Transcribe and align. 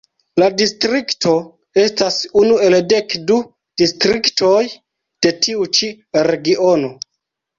La 0.41 0.45
distrikto 0.59 1.31
estas 1.81 2.15
unu 2.43 2.55
el 2.69 2.77
dek 2.93 3.13
du 3.31 3.37
distriktoj 3.83 4.63
de 5.27 5.35
tiu 5.45 5.67
ĉi 5.81 5.91
Regiono. 6.31 6.91